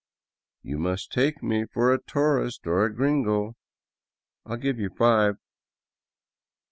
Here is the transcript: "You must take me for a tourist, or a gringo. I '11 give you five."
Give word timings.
"You 0.63 0.79
must 0.79 1.11
take 1.11 1.43
me 1.43 1.65
for 1.67 1.93
a 1.93 2.01
tourist, 2.01 2.65
or 2.65 2.83
a 2.83 2.91
gringo. 2.91 3.55
I 4.47 4.53
'11 4.53 4.59
give 4.59 4.79
you 4.79 4.89
five." 4.89 5.37